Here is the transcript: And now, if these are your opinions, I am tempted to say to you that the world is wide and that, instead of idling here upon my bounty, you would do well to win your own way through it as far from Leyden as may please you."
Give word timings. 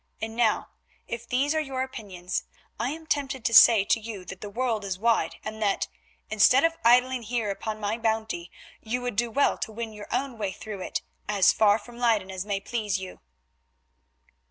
And 0.19 0.35
now, 0.35 0.69
if 1.07 1.29
these 1.29 1.53
are 1.53 1.59
your 1.61 1.83
opinions, 1.83 2.45
I 2.79 2.89
am 2.89 3.05
tempted 3.05 3.45
to 3.45 3.53
say 3.53 3.85
to 3.85 3.99
you 3.99 4.25
that 4.25 4.41
the 4.41 4.49
world 4.49 4.83
is 4.83 4.97
wide 4.97 5.35
and 5.45 5.61
that, 5.61 5.87
instead 6.31 6.63
of 6.63 6.75
idling 6.83 7.21
here 7.21 7.51
upon 7.51 7.79
my 7.79 7.99
bounty, 7.99 8.49
you 8.81 9.01
would 9.03 9.15
do 9.15 9.29
well 9.29 9.59
to 9.59 9.71
win 9.71 9.93
your 9.93 10.07
own 10.11 10.39
way 10.39 10.53
through 10.53 10.81
it 10.81 11.03
as 11.29 11.53
far 11.53 11.77
from 11.77 11.99
Leyden 11.99 12.31
as 12.31 12.47
may 12.47 12.59
please 12.59 12.97
you." 12.97 13.19